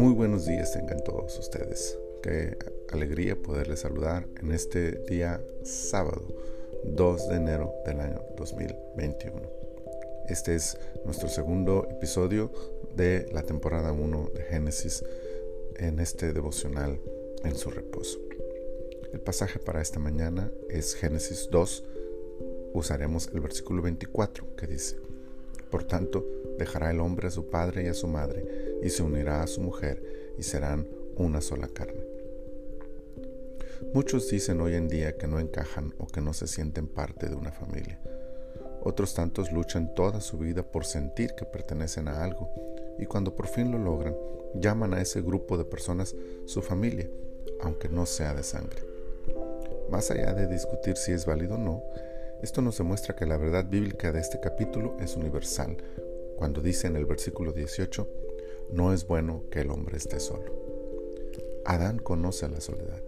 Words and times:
Muy 0.00 0.14
buenos 0.14 0.46
días 0.46 0.72
tengan 0.72 1.04
todos 1.04 1.38
ustedes. 1.38 1.98
Qué 2.22 2.56
alegría 2.90 3.36
poderles 3.36 3.80
saludar 3.80 4.26
en 4.40 4.50
este 4.50 4.92
día 4.92 5.44
sábado 5.62 6.26
2 6.84 7.28
de 7.28 7.36
enero 7.36 7.74
del 7.84 8.00
año 8.00 8.22
2021. 8.38 9.42
Este 10.26 10.54
es 10.54 10.78
nuestro 11.04 11.28
segundo 11.28 11.86
episodio 11.90 12.50
de 12.96 13.28
la 13.34 13.42
temporada 13.42 13.92
1 13.92 14.30
de 14.34 14.42
Génesis 14.44 15.04
en 15.76 16.00
este 16.00 16.32
devocional 16.32 16.98
en 17.44 17.54
su 17.54 17.68
reposo. 17.70 18.20
El 19.12 19.20
pasaje 19.20 19.58
para 19.58 19.82
esta 19.82 19.98
mañana 19.98 20.50
es 20.70 20.94
Génesis 20.94 21.48
2. 21.50 21.84
Usaremos 22.72 23.28
el 23.34 23.40
versículo 23.40 23.82
24 23.82 24.56
que 24.56 24.66
dice, 24.66 24.96
Por 25.70 25.84
tanto, 25.84 26.26
dejará 26.58 26.90
el 26.90 27.00
hombre 27.00 27.28
a 27.28 27.30
su 27.30 27.48
padre 27.48 27.84
y 27.84 27.86
a 27.88 27.94
su 27.94 28.08
madre, 28.08 28.44
y 28.82 28.90
se 28.90 29.02
unirá 29.02 29.42
a 29.42 29.46
su 29.46 29.60
mujer, 29.60 30.34
y 30.38 30.42
serán 30.42 30.86
una 31.16 31.40
sola 31.40 31.68
carne. 31.68 32.04
Muchos 33.94 34.28
dicen 34.28 34.60
hoy 34.60 34.74
en 34.74 34.88
día 34.88 35.16
que 35.16 35.26
no 35.26 35.40
encajan 35.40 35.94
o 35.98 36.06
que 36.06 36.20
no 36.20 36.34
se 36.34 36.46
sienten 36.46 36.86
parte 36.86 37.28
de 37.28 37.34
una 37.34 37.50
familia. 37.50 37.98
Otros 38.82 39.14
tantos 39.14 39.52
luchan 39.52 39.94
toda 39.94 40.20
su 40.20 40.38
vida 40.38 40.62
por 40.62 40.84
sentir 40.84 41.34
que 41.36 41.44
pertenecen 41.44 42.08
a 42.08 42.22
algo, 42.22 42.50
y 42.98 43.06
cuando 43.06 43.34
por 43.34 43.46
fin 43.46 43.70
lo 43.70 43.78
logran, 43.78 44.16
llaman 44.54 44.94
a 44.94 45.00
ese 45.00 45.22
grupo 45.22 45.56
de 45.56 45.64
personas 45.64 46.14
su 46.46 46.62
familia, 46.62 47.08
aunque 47.60 47.88
no 47.88 48.06
sea 48.06 48.34
de 48.34 48.42
sangre. 48.42 48.82
Más 49.90 50.10
allá 50.10 50.34
de 50.34 50.46
discutir 50.46 50.96
si 50.96 51.12
es 51.12 51.26
válido 51.26 51.54
o 51.54 51.58
no, 51.58 51.82
esto 52.42 52.62
nos 52.62 52.78
demuestra 52.78 53.14
que 53.14 53.26
la 53.26 53.36
verdad 53.36 53.68
bíblica 53.68 54.12
de 54.12 54.20
este 54.20 54.40
capítulo 54.40 54.96
es 55.00 55.16
universal, 55.16 55.76
cuando 56.36 56.62
dice 56.62 56.86
en 56.86 56.96
el 56.96 57.04
versículo 57.04 57.52
18, 57.52 58.08
no 58.72 58.94
es 58.94 59.06
bueno 59.06 59.44
que 59.50 59.60
el 59.60 59.70
hombre 59.70 59.98
esté 59.98 60.20
solo. 60.20 60.50
Adán 61.66 61.98
conoce 61.98 62.48
la 62.48 62.62
soledad. 62.62 63.02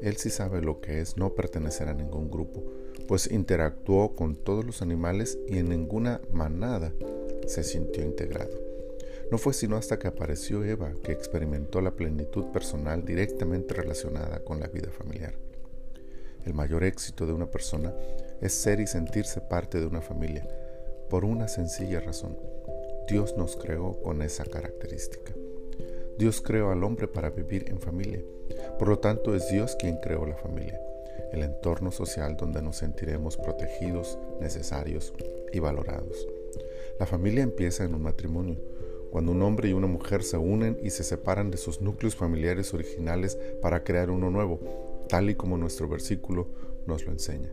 Él 0.00 0.16
sí 0.16 0.30
sabe 0.30 0.62
lo 0.62 0.80
que 0.80 1.00
es 1.00 1.18
no 1.18 1.34
pertenecer 1.34 1.88
a 1.88 1.94
ningún 1.94 2.30
grupo, 2.30 2.64
pues 3.06 3.30
interactuó 3.30 4.14
con 4.14 4.34
todos 4.34 4.64
los 4.64 4.80
animales 4.80 5.38
y 5.46 5.58
en 5.58 5.68
ninguna 5.68 6.22
manada 6.32 6.92
se 7.46 7.64
sintió 7.64 8.02
integrado. 8.02 8.58
No 9.30 9.36
fue 9.36 9.52
sino 9.52 9.76
hasta 9.76 9.98
que 9.98 10.08
apareció 10.08 10.64
Eva 10.64 10.92
que 11.02 11.12
experimentó 11.12 11.80
la 11.80 11.96
plenitud 11.96 12.46
personal 12.46 13.04
directamente 13.04 13.74
relacionada 13.74 14.40
con 14.40 14.60
la 14.60 14.68
vida 14.68 14.90
familiar. 14.90 15.34
El 16.44 16.54
mayor 16.54 16.84
éxito 16.84 17.26
de 17.26 17.32
una 17.32 17.50
persona 17.50 17.94
es 18.44 18.52
ser 18.52 18.78
y 18.78 18.86
sentirse 18.86 19.40
parte 19.40 19.80
de 19.80 19.86
una 19.86 20.02
familia, 20.02 20.46
por 21.08 21.24
una 21.24 21.48
sencilla 21.48 22.00
razón. 22.00 22.36
Dios 23.08 23.38
nos 23.38 23.56
creó 23.56 24.02
con 24.02 24.20
esa 24.20 24.44
característica. 24.44 25.32
Dios 26.18 26.42
creó 26.42 26.70
al 26.70 26.84
hombre 26.84 27.08
para 27.08 27.30
vivir 27.30 27.70
en 27.70 27.80
familia. 27.80 28.22
Por 28.78 28.88
lo 28.88 28.98
tanto, 28.98 29.34
es 29.34 29.48
Dios 29.48 29.76
quien 29.76 29.96
creó 29.96 30.26
la 30.26 30.36
familia, 30.36 30.78
el 31.32 31.42
entorno 31.42 31.90
social 31.90 32.36
donde 32.36 32.60
nos 32.60 32.76
sentiremos 32.76 33.38
protegidos, 33.38 34.18
necesarios 34.42 35.14
y 35.50 35.58
valorados. 35.60 36.28
La 37.00 37.06
familia 37.06 37.42
empieza 37.42 37.84
en 37.84 37.94
un 37.94 38.02
matrimonio, 38.02 38.58
cuando 39.10 39.32
un 39.32 39.40
hombre 39.42 39.70
y 39.70 39.72
una 39.72 39.86
mujer 39.86 40.22
se 40.22 40.36
unen 40.36 40.78
y 40.82 40.90
se 40.90 41.02
separan 41.02 41.50
de 41.50 41.56
sus 41.56 41.80
núcleos 41.80 42.14
familiares 42.14 42.74
originales 42.74 43.38
para 43.62 43.84
crear 43.84 44.10
uno 44.10 44.28
nuevo, 44.28 44.60
tal 45.08 45.30
y 45.30 45.34
como 45.34 45.56
nuestro 45.56 45.88
versículo 45.88 46.48
nos 46.86 47.06
lo 47.06 47.12
enseña. 47.12 47.50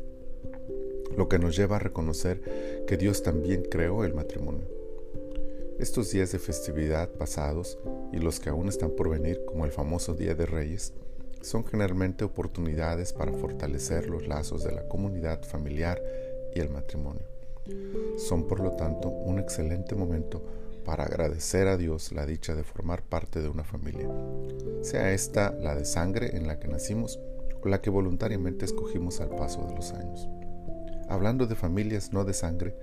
Lo 1.17 1.28
que 1.28 1.40
nos 1.40 1.56
lleva 1.56 1.78
a 1.78 1.80
reconocer 1.80 2.84
que 2.88 2.98
Dios 2.98 3.23
también 3.23 3.64
creó 3.70 4.04
el 4.04 4.14
matrimonio. 4.14 4.67
Estos 5.80 6.12
días 6.12 6.31
de 6.31 6.40
festividad 6.40 7.09
pasados 7.09 7.78
y 8.12 8.17
los 8.17 8.40
que 8.40 8.50
aún 8.50 8.70
están 8.70 8.92
por 8.92 9.09
venir, 9.09 9.44
como 9.45 9.66
el 9.66 9.72
famoso 9.72 10.14
Día 10.14 10.36
de 10.36 10.45
Reyes, 10.45 10.94
son 11.42 11.66
generalmente 11.66 12.23
oportunidades 12.23 13.14
para 13.14 13.33
fortalecer 13.33 14.08
los 14.08 14.27
lazos 14.27 14.64
de 14.64 14.71
la 14.71 14.88
comunidad 14.88 15.44
familiar 15.44 16.02
y 16.54 16.60
el 16.60 16.70
matrimonio. 16.70 17.23
Son 18.17 18.48
por 18.48 18.60
lo 18.60 18.71
tanto 18.71 19.10
un 19.10 19.39
excelente 19.39 19.95
momento 19.95 20.42
para 20.86 21.05
agradecer 21.05 21.67
a 21.67 21.77
Dios 21.77 22.11
la 22.11 22.26
dicha 22.26 22.55
de 22.55 22.64
formar 22.64 23.04
parte 23.04 23.42
de 23.42 23.50
una 23.50 23.64
familia, 23.64 24.10
sea 24.82 25.14
esta 25.14 25.52
la 25.52 25.76
de 25.76 25.86
sangre 25.86 26.36
en 26.36 26.48
la 26.48 26.60
que 26.60 26.67
nacimos 26.67 27.20
o 27.64 27.67
la 27.67 27.82
que 27.82 27.89
voluntariamente 27.89 28.66
escogimos 28.66 29.21
al 29.21 29.30
paso 29.30 29.64
de 29.67 29.76
los 29.76 29.92
años. 29.94 30.27
Hablando 31.10 31.48
de 31.48 31.56
familias 31.56 32.14
no 32.14 32.23
de 32.23 32.34
sangre, 32.34 32.76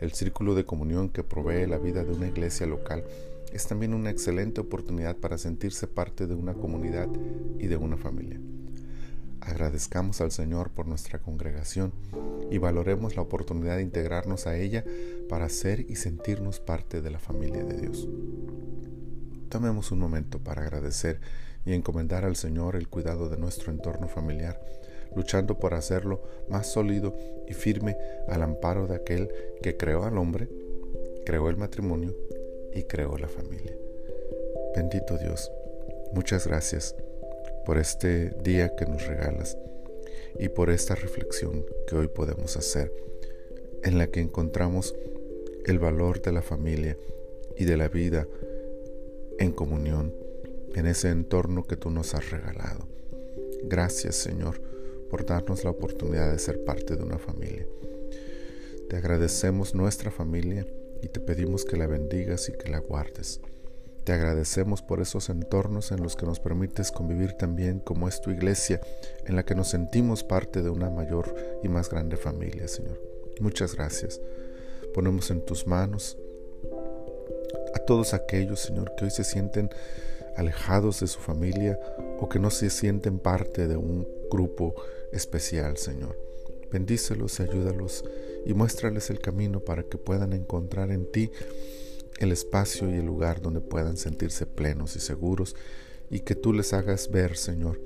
el 0.00 0.12
círculo 0.12 0.54
de 0.54 0.64
comunión 0.64 1.08
que 1.08 1.22
provee 1.22 1.66
la 1.66 1.78
vida 1.78 2.04
de 2.04 2.12
una 2.12 2.28
iglesia 2.28 2.66
local 2.66 3.04
es 3.52 3.66
también 3.66 3.94
una 3.94 4.10
excelente 4.10 4.60
oportunidad 4.60 5.16
para 5.16 5.38
sentirse 5.38 5.86
parte 5.86 6.26
de 6.26 6.34
una 6.34 6.54
comunidad 6.54 7.08
y 7.58 7.66
de 7.66 7.76
una 7.76 7.96
familia. 7.96 8.40
Agradezcamos 9.40 10.20
al 10.20 10.30
Señor 10.30 10.70
por 10.70 10.86
nuestra 10.86 11.18
congregación 11.18 11.92
y 12.50 12.58
valoremos 12.58 13.16
la 13.16 13.22
oportunidad 13.22 13.76
de 13.76 13.82
integrarnos 13.82 14.46
a 14.46 14.56
ella 14.56 14.84
para 15.28 15.48
ser 15.48 15.80
y 15.90 15.96
sentirnos 15.96 16.60
parte 16.60 17.02
de 17.02 17.10
la 17.10 17.18
familia 17.18 17.64
de 17.64 17.80
Dios. 17.80 18.08
Tomemos 19.48 19.90
un 19.92 19.98
momento 19.98 20.38
para 20.38 20.62
agradecer 20.62 21.20
y 21.66 21.74
encomendar 21.74 22.24
al 22.24 22.36
Señor 22.36 22.76
el 22.76 22.88
cuidado 22.88 23.28
de 23.28 23.36
nuestro 23.36 23.70
entorno 23.70 24.08
familiar 24.08 24.60
luchando 25.14 25.58
por 25.58 25.74
hacerlo 25.74 26.22
más 26.48 26.72
sólido 26.72 27.16
y 27.46 27.54
firme 27.54 27.96
al 28.28 28.42
amparo 28.42 28.86
de 28.86 28.96
aquel 28.96 29.28
que 29.62 29.76
creó 29.76 30.04
al 30.04 30.18
hombre, 30.18 30.48
creó 31.24 31.48
el 31.48 31.56
matrimonio 31.56 32.14
y 32.72 32.84
creó 32.84 33.16
la 33.18 33.28
familia. 33.28 33.76
Bendito 34.74 35.18
Dios, 35.18 35.50
muchas 36.12 36.46
gracias 36.46 36.94
por 37.64 37.78
este 37.78 38.30
día 38.42 38.74
que 38.74 38.86
nos 38.86 39.06
regalas 39.06 39.56
y 40.38 40.48
por 40.48 40.70
esta 40.70 40.94
reflexión 40.94 41.64
que 41.86 41.96
hoy 41.96 42.08
podemos 42.08 42.56
hacer, 42.56 42.92
en 43.82 43.98
la 43.98 44.06
que 44.06 44.20
encontramos 44.20 44.94
el 45.66 45.78
valor 45.78 46.22
de 46.22 46.32
la 46.32 46.42
familia 46.42 46.96
y 47.56 47.64
de 47.64 47.76
la 47.76 47.88
vida 47.88 48.26
en 49.38 49.52
comunión 49.52 50.14
en 50.74 50.86
ese 50.86 51.10
entorno 51.10 51.64
que 51.64 51.76
tú 51.76 51.90
nos 51.90 52.14
has 52.14 52.30
regalado. 52.30 52.86
Gracias 53.64 54.16
Señor 54.16 54.60
por 55.12 55.26
darnos 55.26 55.62
la 55.62 55.70
oportunidad 55.70 56.32
de 56.32 56.38
ser 56.38 56.64
parte 56.64 56.96
de 56.96 57.02
una 57.02 57.18
familia. 57.18 57.66
Te 58.88 58.96
agradecemos 58.96 59.74
nuestra 59.74 60.10
familia 60.10 60.66
y 61.02 61.08
te 61.08 61.20
pedimos 61.20 61.66
que 61.66 61.76
la 61.76 61.86
bendigas 61.86 62.48
y 62.48 62.52
que 62.52 62.70
la 62.70 62.78
guardes. 62.78 63.42
Te 64.04 64.14
agradecemos 64.14 64.80
por 64.80 65.02
esos 65.02 65.28
entornos 65.28 65.92
en 65.92 66.02
los 66.02 66.16
que 66.16 66.24
nos 66.24 66.40
permites 66.40 66.90
convivir 66.90 67.34
también 67.34 67.78
como 67.78 68.08
es 68.08 68.22
tu 68.22 68.30
iglesia, 68.30 68.80
en 69.26 69.36
la 69.36 69.44
que 69.44 69.54
nos 69.54 69.68
sentimos 69.68 70.24
parte 70.24 70.62
de 70.62 70.70
una 70.70 70.88
mayor 70.88 71.36
y 71.62 71.68
más 71.68 71.90
grande 71.90 72.16
familia, 72.16 72.66
Señor. 72.66 72.98
Muchas 73.38 73.74
gracias. 73.76 74.18
Ponemos 74.94 75.30
en 75.30 75.44
tus 75.44 75.66
manos 75.66 76.16
a 77.74 77.78
todos 77.80 78.14
aquellos, 78.14 78.60
Señor, 78.60 78.94
que 78.96 79.04
hoy 79.04 79.10
se 79.10 79.24
sienten 79.24 79.68
alejados 80.36 81.00
de 81.00 81.06
su 81.06 81.18
familia 81.20 81.78
o 82.18 82.30
que 82.30 82.38
no 82.38 82.48
se 82.48 82.70
sienten 82.70 83.18
parte 83.18 83.68
de 83.68 83.76
un 83.76 84.21
grupo 84.32 84.74
especial, 85.12 85.76
Señor. 85.76 86.18
Bendícelos 86.70 87.38
ayúdalos 87.40 88.04
y 88.46 88.54
muéstrales 88.54 89.10
el 89.10 89.20
camino 89.20 89.60
para 89.60 89.82
que 89.82 89.98
puedan 89.98 90.32
encontrar 90.32 90.90
en 90.90 91.10
ti 91.12 91.30
el 92.18 92.32
espacio 92.32 92.88
y 92.88 92.94
el 92.94 93.04
lugar 93.04 93.42
donde 93.42 93.60
puedan 93.60 93.98
sentirse 93.98 94.46
plenos 94.46 94.96
y 94.96 95.00
seguros 95.00 95.54
y 96.10 96.20
que 96.20 96.34
tú 96.34 96.52
les 96.52 96.72
hagas 96.72 97.10
ver, 97.10 97.36
Señor, 97.36 97.78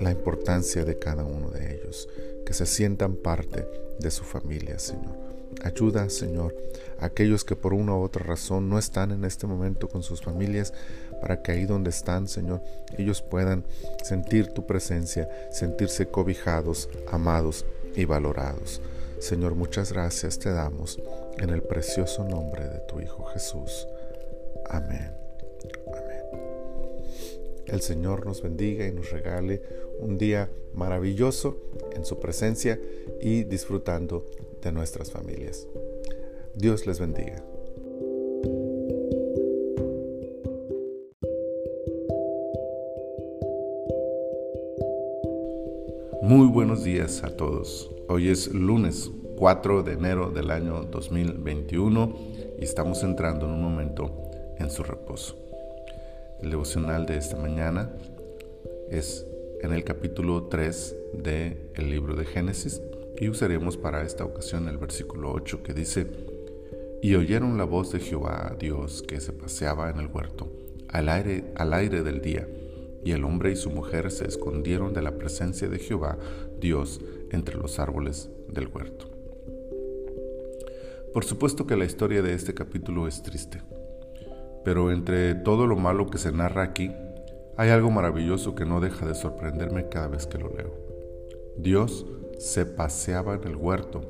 la 0.00 0.10
importancia 0.10 0.84
de 0.84 0.98
cada 0.98 1.24
uno 1.24 1.50
de 1.50 1.74
ellos, 1.74 2.08
que 2.46 2.54
se 2.54 2.66
sientan 2.66 3.16
parte 3.16 3.66
de 3.98 4.10
su 4.10 4.24
familia, 4.24 4.78
Señor. 4.78 5.27
Ayuda, 5.62 6.08
Señor, 6.08 6.54
a 6.98 7.06
aquellos 7.06 7.44
que 7.44 7.56
por 7.56 7.74
una 7.74 7.94
u 7.94 8.02
otra 8.02 8.24
razón 8.24 8.68
no 8.68 8.78
están 8.78 9.10
en 9.10 9.24
este 9.24 9.46
momento 9.46 9.88
con 9.88 10.02
sus 10.02 10.22
familias, 10.22 10.72
para 11.20 11.42
que 11.42 11.52
ahí 11.52 11.64
donde 11.64 11.90
están, 11.90 12.28
Señor, 12.28 12.62
ellos 12.96 13.22
puedan 13.22 13.64
sentir 14.04 14.48
tu 14.48 14.66
presencia, 14.66 15.28
sentirse 15.50 16.06
cobijados, 16.08 16.88
amados 17.10 17.64
y 17.96 18.04
valorados. 18.04 18.80
Señor, 19.18 19.56
muchas 19.56 19.92
gracias 19.92 20.38
te 20.38 20.50
damos 20.50 21.00
en 21.38 21.50
el 21.50 21.62
precioso 21.62 22.24
nombre 22.24 22.68
de 22.68 22.78
tu 22.80 23.00
Hijo 23.00 23.24
Jesús. 23.24 23.88
Amén. 24.68 25.10
Amén. 25.86 26.08
El 27.66 27.80
Señor 27.82 28.24
nos 28.24 28.42
bendiga 28.42 28.86
y 28.86 28.92
nos 28.92 29.10
regale 29.10 29.62
un 29.98 30.18
día 30.18 30.48
maravilloso 30.74 31.58
en 31.94 32.04
su 32.04 32.18
presencia 32.20 32.80
y 33.20 33.44
disfrutando 33.44 34.24
de 34.62 34.72
nuestras 34.72 35.10
familias. 35.10 35.66
Dios 36.54 36.86
les 36.86 36.98
bendiga. 36.98 37.42
Muy 46.22 46.46
buenos 46.48 46.84
días 46.84 47.22
a 47.24 47.36
todos. 47.36 47.90
Hoy 48.08 48.28
es 48.28 48.52
lunes 48.52 49.10
4 49.36 49.82
de 49.82 49.92
enero 49.92 50.30
del 50.30 50.50
año 50.50 50.82
2021 50.82 52.14
y 52.58 52.64
estamos 52.64 53.02
entrando 53.02 53.46
en 53.46 53.52
un 53.52 53.62
momento 53.62 54.10
en 54.58 54.70
su 54.70 54.82
reposo. 54.82 55.36
El 56.42 56.50
devocional 56.50 57.06
de 57.06 57.16
esta 57.16 57.36
mañana 57.36 57.92
es 58.90 59.26
en 59.62 59.72
el 59.72 59.84
capítulo 59.84 60.44
3 60.48 60.96
del 61.14 61.70
el 61.74 61.90
libro 61.90 62.14
de 62.14 62.24
Génesis 62.24 62.82
y 63.20 63.28
usaremos 63.28 63.76
para 63.76 64.02
esta 64.02 64.24
ocasión 64.24 64.68
el 64.68 64.78
versículo 64.78 65.32
8 65.32 65.62
que 65.62 65.74
dice, 65.74 66.06
y 67.02 67.14
oyeron 67.14 67.58
la 67.58 67.64
voz 67.64 67.92
de 67.92 68.00
Jehová 68.00 68.56
Dios 68.58 69.02
que 69.02 69.20
se 69.20 69.32
paseaba 69.32 69.90
en 69.90 69.98
el 69.98 70.08
huerto 70.08 70.50
al 70.88 71.08
aire, 71.08 71.52
al 71.56 71.74
aire 71.74 72.02
del 72.02 72.20
día, 72.20 72.48
y 73.04 73.12
el 73.12 73.24
hombre 73.24 73.52
y 73.52 73.56
su 73.56 73.70
mujer 73.70 74.10
se 74.10 74.26
escondieron 74.26 74.92
de 74.92 75.02
la 75.02 75.16
presencia 75.16 75.68
de 75.68 75.78
Jehová 75.78 76.18
Dios 76.58 77.00
entre 77.30 77.56
los 77.56 77.78
árboles 77.78 78.30
del 78.48 78.68
huerto. 78.68 79.06
Por 81.12 81.24
supuesto 81.24 81.66
que 81.66 81.76
la 81.76 81.84
historia 81.84 82.22
de 82.22 82.34
este 82.34 82.54
capítulo 82.54 83.06
es 83.06 83.22
triste, 83.22 83.62
pero 84.64 84.92
entre 84.92 85.34
todo 85.34 85.66
lo 85.66 85.76
malo 85.76 86.06
que 86.06 86.18
se 86.18 86.32
narra 86.32 86.62
aquí, 86.62 86.90
hay 87.56 87.70
algo 87.70 87.90
maravilloso 87.90 88.54
que 88.54 88.64
no 88.64 88.80
deja 88.80 89.06
de 89.06 89.14
sorprenderme 89.14 89.88
cada 89.88 90.08
vez 90.08 90.26
que 90.26 90.38
lo 90.38 90.48
leo. 90.48 90.74
Dios 91.56 92.06
se 92.38 92.64
paseaba 92.64 93.34
en 93.34 93.44
el 93.44 93.56
huerto 93.56 94.00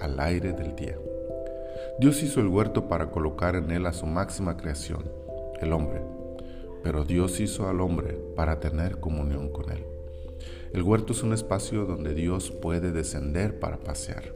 al 0.00 0.18
aire 0.18 0.52
del 0.52 0.74
día. 0.74 0.98
Dios 2.00 2.22
hizo 2.22 2.40
el 2.40 2.48
huerto 2.48 2.88
para 2.88 3.10
colocar 3.10 3.54
en 3.56 3.70
él 3.70 3.86
a 3.86 3.92
su 3.92 4.06
máxima 4.06 4.56
creación, 4.56 5.04
el 5.60 5.72
hombre, 5.72 6.00
pero 6.82 7.04
Dios 7.04 7.38
hizo 7.40 7.68
al 7.68 7.80
hombre 7.80 8.18
para 8.34 8.58
tener 8.58 8.98
comunión 8.98 9.50
con 9.50 9.70
él. 9.70 9.84
El 10.72 10.82
huerto 10.82 11.12
es 11.12 11.22
un 11.22 11.32
espacio 11.32 11.84
donde 11.84 12.14
Dios 12.14 12.50
puede 12.50 12.90
descender 12.90 13.60
para 13.60 13.76
pasear, 13.76 14.34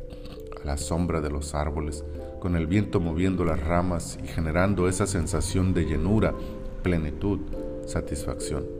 a 0.62 0.66
la 0.66 0.76
sombra 0.76 1.20
de 1.20 1.30
los 1.30 1.54
árboles, 1.54 2.04
con 2.38 2.54
el 2.54 2.66
viento 2.66 3.00
moviendo 3.00 3.44
las 3.44 3.60
ramas 3.60 4.18
y 4.22 4.28
generando 4.28 4.88
esa 4.88 5.06
sensación 5.06 5.74
de 5.74 5.84
llenura, 5.86 6.34
plenitud, 6.82 7.40
satisfacción. 7.86 8.77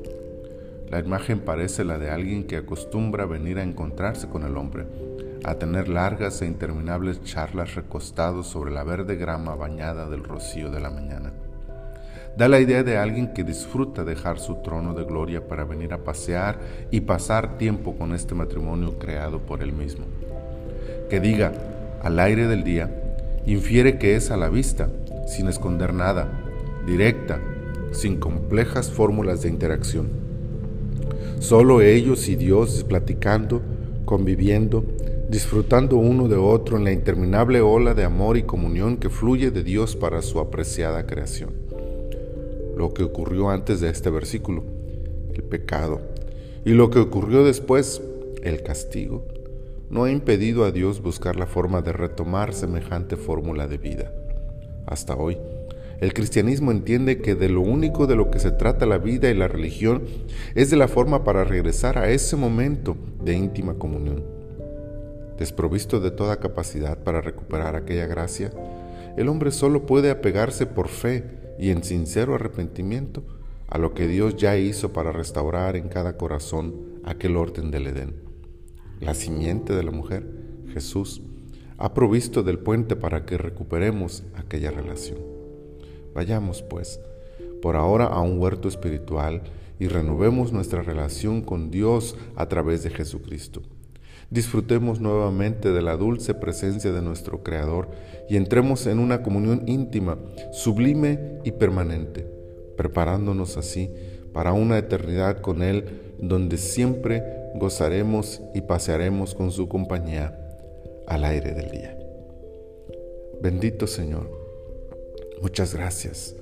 La 0.90 1.00
imagen 1.00 1.40
parece 1.40 1.84
la 1.84 1.98
de 1.98 2.10
alguien 2.10 2.44
que 2.44 2.56
acostumbra 2.56 3.26
venir 3.26 3.58
a 3.58 3.62
encontrarse 3.62 4.28
con 4.28 4.42
el 4.42 4.56
hombre, 4.56 4.86
a 5.44 5.56
tener 5.56 5.88
largas 5.88 6.40
e 6.40 6.46
interminables 6.46 7.22
charlas 7.24 7.74
recostados 7.74 8.46
sobre 8.46 8.70
la 8.70 8.84
verde 8.84 9.16
grama 9.16 9.54
bañada 9.54 10.08
del 10.08 10.24
rocío 10.24 10.70
de 10.70 10.80
la 10.80 10.88
mañana. 10.88 11.32
Da 12.38 12.48
la 12.48 12.60
idea 12.60 12.82
de 12.84 12.96
alguien 12.96 13.34
que 13.34 13.44
disfruta 13.44 14.02
dejar 14.02 14.38
su 14.38 14.62
trono 14.62 14.94
de 14.94 15.04
gloria 15.04 15.46
para 15.46 15.64
venir 15.64 15.92
a 15.92 16.04
pasear 16.04 16.58
y 16.90 17.02
pasar 17.02 17.58
tiempo 17.58 17.98
con 17.98 18.14
este 18.14 18.34
matrimonio 18.34 18.98
creado 18.98 19.40
por 19.40 19.62
él 19.62 19.72
mismo. 19.72 20.06
Que 21.10 21.20
diga, 21.20 21.52
al 22.02 22.18
aire 22.18 22.46
del 22.46 22.64
día, 22.64 22.90
infiere 23.44 23.98
que 23.98 24.16
es 24.16 24.30
a 24.30 24.38
la 24.38 24.48
vista, 24.48 24.88
sin 25.26 25.48
esconder 25.48 25.92
nada, 25.92 26.28
directa, 26.86 27.40
sin 27.92 28.18
complejas 28.18 28.90
fórmulas 28.90 29.42
de 29.42 29.48
interacción. 29.50 30.27
Solo 31.40 31.82
ellos 31.82 32.28
y 32.28 32.36
Dios 32.36 32.84
platicando, 32.88 33.62
conviviendo, 34.04 34.84
disfrutando 35.28 35.96
uno 35.96 36.26
de 36.26 36.36
otro 36.36 36.76
en 36.76 36.84
la 36.84 36.92
interminable 36.92 37.60
ola 37.60 37.94
de 37.94 38.04
amor 38.04 38.36
y 38.36 38.42
comunión 38.42 38.96
que 38.96 39.08
fluye 39.08 39.50
de 39.50 39.62
Dios 39.62 39.94
para 39.94 40.20
su 40.20 40.40
apreciada 40.40 41.06
creación. 41.06 41.50
Lo 42.76 42.92
que 42.92 43.04
ocurrió 43.04 43.50
antes 43.50 43.80
de 43.80 43.88
este 43.88 44.10
versículo, 44.10 44.64
el 45.32 45.42
pecado, 45.44 46.00
y 46.64 46.70
lo 46.70 46.90
que 46.90 46.98
ocurrió 46.98 47.44
después, 47.44 48.02
el 48.42 48.62
castigo, 48.62 49.24
no 49.90 50.04
ha 50.04 50.10
impedido 50.10 50.64
a 50.64 50.72
Dios 50.72 51.00
buscar 51.00 51.36
la 51.36 51.46
forma 51.46 51.82
de 51.82 51.92
retomar 51.92 52.52
semejante 52.52 53.16
fórmula 53.16 53.68
de 53.68 53.78
vida. 53.78 54.12
Hasta 54.86 55.14
hoy, 55.14 55.38
el 56.00 56.14
cristianismo 56.14 56.70
entiende 56.70 57.20
que 57.20 57.34
de 57.34 57.48
lo 57.48 57.60
único 57.60 58.06
de 58.06 58.14
lo 58.14 58.30
que 58.30 58.38
se 58.38 58.52
trata 58.52 58.86
la 58.86 58.98
vida 58.98 59.30
y 59.30 59.34
la 59.34 59.48
religión 59.48 60.04
es 60.54 60.70
de 60.70 60.76
la 60.76 60.86
forma 60.86 61.24
para 61.24 61.42
regresar 61.42 61.98
a 61.98 62.10
ese 62.10 62.36
momento 62.36 62.96
de 63.24 63.34
íntima 63.34 63.74
comunión. 63.74 64.22
Desprovisto 65.38 65.98
de 65.98 66.12
toda 66.12 66.38
capacidad 66.38 66.98
para 67.02 67.20
recuperar 67.20 67.74
aquella 67.74 68.06
gracia, 68.06 68.52
el 69.16 69.28
hombre 69.28 69.50
solo 69.50 69.86
puede 69.86 70.10
apegarse 70.10 70.66
por 70.66 70.86
fe 70.86 71.24
y 71.58 71.70
en 71.70 71.82
sincero 71.82 72.36
arrepentimiento 72.36 73.24
a 73.66 73.78
lo 73.78 73.92
que 73.92 74.06
Dios 74.06 74.36
ya 74.36 74.56
hizo 74.56 74.92
para 74.92 75.10
restaurar 75.10 75.74
en 75.74 75.88
cada 75.88 76.16
corazón 76.16 77.00
aquel 77.04 77.36
orden 77.36 77.72
del 77.72 77.88
Edén. 77.88 78.14
La 79.00 79.14
simiente 79.14 79.74
de 79.74 79.82
la 79.82 79.90
mujer, 79.90 80.26
Jesús, 80.72 81.22
ha 81.76 81.92
provisto 81.92 82.44
del 82.44 82.58
puente 82.60 82.94
para 82.94 83.26
que 83.26 83.36
recuperemos 83.36 84.22
aquella 84.36 84.70
relación. 84.70 85.37
Vayamos, 86.18 86.62
pues, 86.62 86.98
por 87.62 87.76
ahora 87.76 88.06
a 88.06 88.20
un 88.22 88.40
huerto 88.40 88.66
espiritual 88.66 89.40
y 89.78 89.86
renovemos 89.86 90.52
nuestra 90.52 90.82
relación 90.82 91.42
con 91.42 91.70
Dios 91.70 92.16
a 92.34 92.48
través 92.48 92.82
de 92.82 92.90
Jesucristo. 92.90 93.62
Disfrutemos 94.28 94.98
nuevamente 94.98 95.70
de 95.70 95.80
la 95.80 95.96
dulce 95.96 96.34
presencia 96.34 96.90
de 96.90 97.02
nuestro 97.02 97.44
Creador 97.44 97.90
y 98.28 98.34
entremos 98.34 98.88
en 98.88 98.98
una 98.98 99.22
comunión 99.22 99.62
íntima, 99.68 100.18
sublime 100.50 101.38
y 101.44 101.52
permanente, 101.52 102.26
preparándonos 102.76 103.56
así 103.56 103.88
para 104.32 104.52
una 104.52 104.76
eternidad 104.76 105.40
con 105.40 105.62
Él 105.62 106.16
donde 106.18 106.58
siempre 106.58 107.22
gozaremos 107.54 108.42
y 108.56 108.62
pasearemos 108.62 109.36
con 109.36 109.52
su 109.52 109.68
compañía 109.68 110.36
al 111.06 111.24
aire 111.24 111.54
del 111.54 111.70
día. 111.70 111.96
Bendito 113.40 113.86
Señor 113.86 114.37
Muchas 115.42 115.74
gracias 115.74 116.34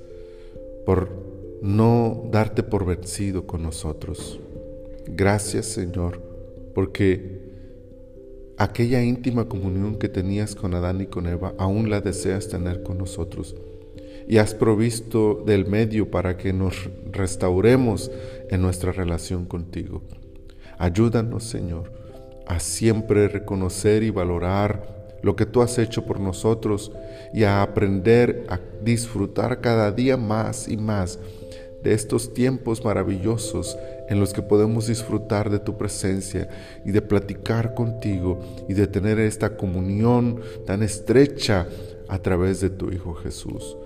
por 0.85 1.09
no 1.61 2.27
darte 2.31 2.63
por 2.63 2.85
vencido 2.85 3.45
con 3.45 3.63
nosotros. 3.63 4.39
Gracias 5.07 5.65
Señor, 5.67 6.21
porque 6.73 7.41
aquella 8.57 9.03
íntima 9.03 9.47
comunión 9.47 9.97
que 9.97 10.09
tenías 10.09 10.55
con 10.55 10.73
Adán 10.73 11.01
y 11.01 11.05
con 11.07 11.27
Eva, 11.27 11.53
aún 11.57 11.89
la 11.89 12.01
deseas 12.01 12.49
tener 12.49 12.83
con 12.83 12.97
nosotros. 12.97 13.55
Y 14.27 14.37
has 14.37 14.53
provisto 14.53 15.43
del 15.45 15.67
medio 15.67 16.11
para 16.11 16.37
que 16.37 16.51
nos 16.51 16.89
restauremos 17.11 18.11
en 18.49 18.61
nuestra 18.61 18.91
relación 18.91 19.45
contigo. 19.45 20.03
Ayúdanos, 20.77 21.45
Señor, 21.45 21.91
a 22.45 22.59
siempre 22.59 23.27
reconocer 23.29 24.03
y 24.03 24.09
valorar 24.09 24.96
lo 25.21 25.35
que 25.35 25.45
tú 25.45 25.61
has 25.61 25.77
hecho 25.77 26.05
por 26.05 26.19
nosotros 26.19 26.91
y 27.33 27.43
a 27.43 27.61
aprender 27.61 28.45
a 28.49 28.59
disfrutar 28.83 29.61
cada 29.61 29.91
día 29.91 30.17
más 30.17 30.67
y 30.67 30.77
más 30.77 31.19
de 31.83 31.93
estos 31.93 32.33
tiempos 32.33 32.83
maravillosos 32.83 33.77
en 34.09 34.19
los 34.19 34.33
que 34.33 34.41
podemos 34.41 34.87
disfrutar 34.87 35.49
de 35.49 35.59
tu 35.59 35.77
presencia 35.77 36.49
y 36.85 36.91
de 36.91 37.01
platicar 37.01 37.73
contigo 37.73 38.39
y 38.67 38.73
de 38.73 38.87
tener 38.87 39.19
esta 39.19 39.57
comunión 39.57 40.41
tan 40.65 40.83
estrecha 40.83 41.67
a 42.07 42.19
través 42.19 42.61
de 42.61 42.69
tu 42.69 42.91
Hijo 42.91 43.13
Jesús. 43.13 43.77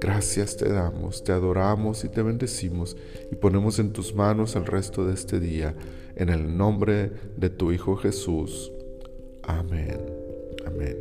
Gracias 0.00 0.56
te 0.56 0.68
damos, 0.68 1.24
te 1.24 1.32
adoramos 1.32 2.04
y 2.04 2.08
te 2.08 2.22
bendecimos 2.22 2.96
y 3.30 3.34
ponemos 3.34 3.78
en 3.78 3.92
tus 3.92 4.14
manos 4.14 4.54
el 4.54 4.64
resto 4.64 5.04
de 5.04 5.14
este 5.14 5.40
día, 5.40 5.74
en 6.16 6.28
el 6.28 6.56
nombre 6.56 7.10
de 7.36 7.50
tu 7.50 7.72
Hijo 7.72 7.96
Jesús. 7.96 8.72
Amén. 9.42 10.17
Amén. 10.78 10.96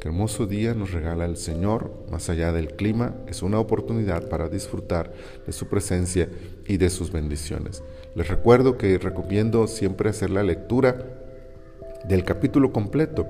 Qué 0.00 0.06
hermoso 0.06 0.46
día 0.46 0.72
nos 0.72 0.92
regala 0.92 1.24
el 1.24 1.36
Señor, 1.36 1.90
más 2.08 2.30
allá 2.30 2.52
del 2.52 2.68
clima, 2.68 3.16
es 3.26 3.42
una 3.42 3.58
oportunidad 3.58 4.28
para 4.28 4.48
disfrutar 4.48 5.12
de 5.44 5.52
su 5.52 5.66
presencia 5.66 6.28
y 6.64 6.76
de 6.76 6.88
sus 6.88 7.10
bendiciones. 7.10 7.82
Les 8.14 8.28
recuerdo 8.28 8.78
que 8.78 8.96
recomiendo 8.98 9.66
siempre 9.66 10.10
hacer 10.10 10.30
la 10.30 10.44
lectura 10.44 11.04
del 12.04 12.22
capítulo 12.22 12.72
completo 12.72 13.26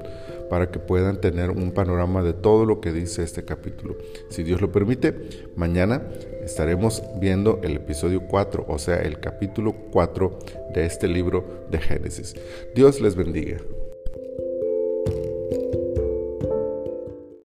para 0.50 0.71
que 0.71 0.79
puedan 0.79 1.23
tener 1.23 1.49
un 1.49 1.73
panorama 1.73 2.23
de 2.23 2.35
todo 2.35 2.67
lo 2.67 2.83
que 2.83 2.93
dice 2.93 3.23
este 3.23 3.47
capítulo. 3.47 3.97
Si 4.29 4.43
Dios 4.43 4.61
lo 4.61 4.71
permite, 4.71 5.49
mañana 5.57 6.03
estaremos 6.45 7.03
viendo 7.19 7.61
el 7.62 7.77
episodio 7.77 8.27
4, 8.29 8.67
o 8.69 8.79
sea, 8.79 8.97
el 8.97 9.21
capítulo 9.21 9.75
4 9.91 10.38
de 10.75 10.85
este 10.85 11.09
libro 11.09 11.67
de 11.71 11.79
Génesis. 11.79 12.35
Dios 12.75 13.00
les 13.00 13.15
bendiga. 13.15 13.57